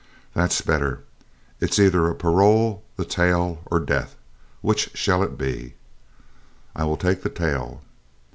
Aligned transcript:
"That's 0.33 0.61
better. 0.61 1.03
It's 1.59 1.77
either 1.77 2.09
a 2.09 2.15
parole, 2.15 2.81
the 2.95 3.05
tail, 3.05 3.61
or 3.67 3.79
death. 3.79 4.15
Which 4.61 4.89
shall 4.95 5.21
it 5.21 5.37
be?" 5.37 5.75
"I 6.75 6.85
will 6.85 6.97
take 6.97 7.21
the 7.21 7.29
tail." 7.29 7.83